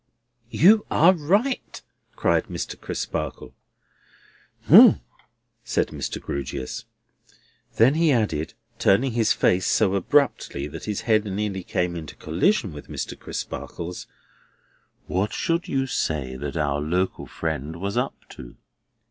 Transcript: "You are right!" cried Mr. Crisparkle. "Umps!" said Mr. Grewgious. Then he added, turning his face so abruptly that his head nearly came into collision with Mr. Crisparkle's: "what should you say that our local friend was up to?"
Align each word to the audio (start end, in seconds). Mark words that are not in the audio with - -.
"You 0.49 0.83
are 0.89 1.13
right!" 1.13 1.79
cried 2.15 2.45
Mr. 2.45 2.75
Crisparkle. 2.75 3.53
"Umps!" 4.67 4.99
said 5.63 5.89
Mr. 5.89 6.19
Grewgious. 6.19 6.85
Then 7.75 7.93
he 7.93 8.11
added, 8.11 8.55
turning 8.79 9.11
his 9.11 9.31
face 9.31 9.67
so 9.67 9.93
abruptly 9.93 10.65
that 10.69 10.85
his 10.85 11.01
head 11.01 11.25
nearly 11.25 11.61
came 11.61 11.95
into 11.95 12.15
collision 12.15 12.73
with 12.73 12.87
Mr. 12.87 13.15
Crisparkle's: 13.15 14.07
"what 15.05 15.33
should 15.33 15.67
you 15.67 15.85
say 15.85 16.35
that 16.35 16.57
our 16.57 16.79
local 16.81 17.27
friend 17.27 17.75
was 17.75 17.95
up 17.95 18.15
to?" 18.29 18.55